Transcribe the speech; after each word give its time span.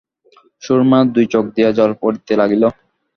সুরমার 0.63 1.05
দুই 1.15 1.25
চোখ 1.33 1.45
দিয়া 1.55 1.69
জল 1.77 1.91
পড়িতে 2.01 2.33
লাগিল। 2.41 2.63